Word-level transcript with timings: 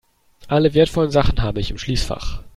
Alle 0.47 0.73
wertvollen 0.73 1.11
Sachen 1.11 1.43
habe 1.43 1.59
ich 1.59 1.69
im 1.69 1.77
Schließfach. 1.77 2.41